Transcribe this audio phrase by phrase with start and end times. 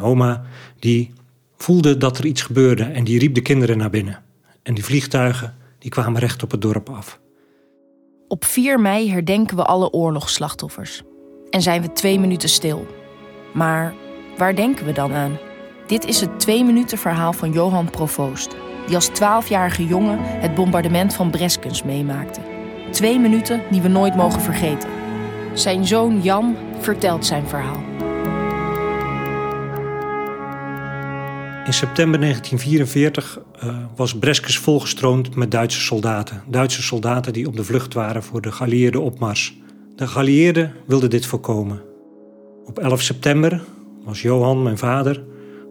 [0.00, 0.42] Oma,
[0.78, 1.12] die
[1.56, 4.22] voelde dat er iets gebeurde en die riep de kinderen naar binnen.
[4.62, 7.20] En die vliegtuigen, die kwamen recht op het dorp af.
[8.28, 11.02] Op 4 mei herdenken we alle oorlogsslachtoffers.
[11.50, 12.86] En zijn we twee minuten stil.
[13.52, 13.94] Maar
[14.36, 15.38] waar denken we dan aan?
[15.86, 18.56] Dit is het twee minuten verhaal van Johan Provoost,
[18.86, 22.40] die als 12-jarige jongen het bombardement van Breskens meemaakte.
[22.90, 24.88] Twee minuten die we nooit mogen vergeten.
[25.54, 27.95] Zijn zoon Jan vertelt zijn verhaal.
[31.66, 36.42] In september 1944 uh, was Breskes volgestroomd met Duitse soldaten.
[36.48, 39.58] Duitse soldaten die op de vlucht waren voor de geallieerde opmars.
[39.96, 41.82] De geallieerden wilden dit voorkomen.
[42.64, 43.64] Op 11 september
[44.04, 45.24] was Johan, mijn vader,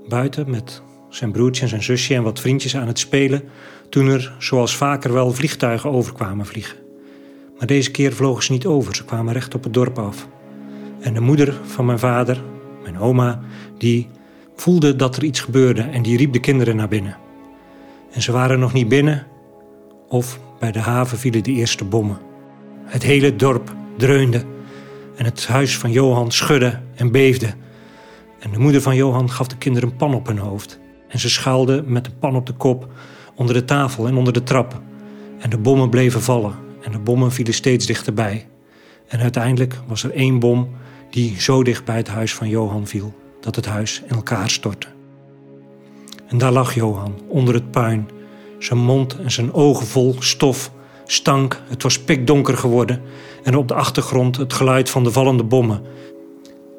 [0.08, 3.44] buiten met zijn broertje en zijn zusje en wat vriendjes aan het spelen
[3.90, 6.78] toen er, zoals vaker wel, vliegtuigen overkwamen vliegen.
[7.58, 10.28] Maar deze keer vlogen ze niet over, ze kwamen recht op het dorp af.
[11.00, 12.42] En de moeder van mijn vader,
[12.84, 13.40] mijn oma,
[13.78, 14.10] die
[14.56, 17.18] voelde dat er iets gebeurde en die riep de kinderen naar binnen.
[18.12, 19.28] En ze waren nog niet binnen
[20.08, 22.18] of bij de haven vielen de eerste bommen.
[22.86, 24.44] Het hele dorp dreunde
[25.16, 27.54] en het huis van Johan schudde en beefde.
[28.40, 30.80] En de moeder van Johan gaf de kinderen een pan op hun hoofd.
[31.08, 32.88] En ze schuilden met de pan op de kop
[33.36, 34.82] onder de tafel en onder de trap.
[35.40, 38.48] En de bommen bleven vallen en de bommen vielen steeds dichterbij.
[39.08, 40.70] En uiteindelijk was er één bom
[41.10, 43.14] die zo dicht bij het huis van Johan viel
[43.46, 44.88] dat het huis in elkaar stortte.
[46.28, 48.10] En daar lag Johan onder het puin,
[48.60, 50.72] zijn mond en zijn ogen vol stof,
[51.06, 53.02] stank, het was pikdonker geworden
[53.44, 55.82] en op de achtergrond het geluid van de vallende bommen.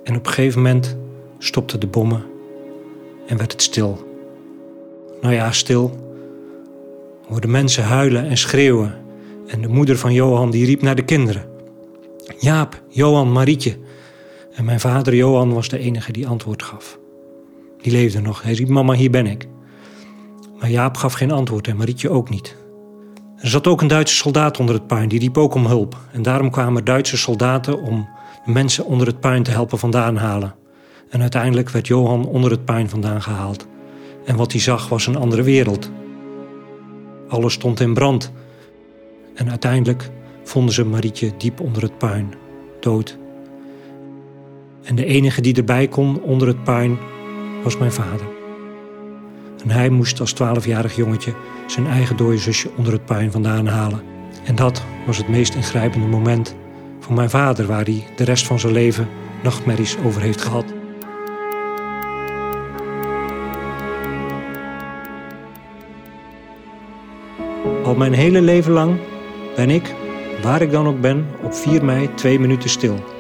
[0.05, 0.97] En op een gegeven moment
[1.39, 2.25] stopten de bommen
[3.27, 4.07] en werd het stil.
[5.21, 6.05] Nou ja, stil.
[7.29, 8.95] Hoorden mensen huilen en schreeuwen
[9.47, 11.45] en de moeder van Johan die riep naar de kinderen.
[12.39, 13.77] Jaap, Johan, Marietje,
[14.57, 16.99] en mijn vader Johan was de enige die antwoord gaf.
[17.83, 18.43] Die leefde nog.
[18.43, 19.47] Hij riep: Mama, hier ben ik.
[20.59, 22.57] Maar Jaap gaf geen antwoord en Marietje ook niet.
[23.37, 25.97] Er zat ook een Duitse soldaat onder het puin, die riep ook om hulp.
[26.13, 28.09] En daarom kwamen Duitse soldaten om
[28.45, 30.55] de mensen onder het puin te helpen vandaan halen.
[31.11, 33.67] En uiteindelijk werd Johan onder het puin vandaan gehaald.
[34.25, 35.91] En wat hij zag was een andere wereld.
[37.29, 38.33] Alles stond in brand.
[39.35, 40.11] En uiteindelijk
[40.45, 42.35] vonden ze Marietje diep onder het puin,
[42.81, 43.19] dood
[44.87, 46.99] en de enige die erbij kon onder het puin
[47.63, 48.27] was mijn vader.
[49.63, 51.35] En hij moest als twaalfjarig jongetje
[51.67, 54.03] zijn eigen dode zusje onder het puin vandaan halen.
[54.45, 56.57] En dat was het meest ingrijpende moment
[57.01, 59.09] voor mijn vader, waar hij de rest van zijn leven
[59.43, 60.65] nachtmerries over heeft gehad.
[67.85, 68.97] Al mijn hele leven lang
[69.57, 69.95] ben ik,
[70.43, 73.16] waar ik dan ook ben, op 4 mei twee minuten stil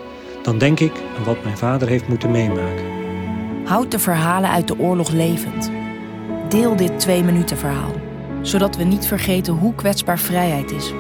[0.47, 2.85] dan denk ik aan wat mijn vader heeft moeten meemaken.
[3.65, 5.71] Houd de verhalen uit de oorlog levend.
[6.49, 7.93] Deel dit twee minuten verhaal,
[8.43, 10.93] zodat we niet vergeten hoe kwetsbaar vrijheid is